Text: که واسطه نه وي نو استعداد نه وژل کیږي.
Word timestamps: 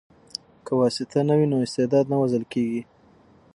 که 0.65 0.71
واسطه 0.81 1.19
نه 1.29 1.33
وي 1.37 1.45
نو 1.51 1.57
استعداد 1.65 2.05
نه 2.11 2.17
وژل 2.21 2.43
کیږي. 2.53 2.81